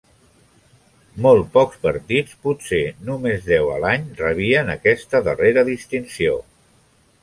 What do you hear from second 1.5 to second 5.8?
pocs partits, potser només deu a l'any, rebien aquesta darrera